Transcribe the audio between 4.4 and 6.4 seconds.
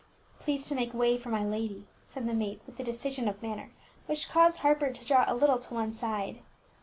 Harper to draw a little to one side.